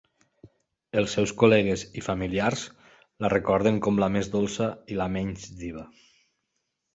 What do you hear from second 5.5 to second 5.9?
diva.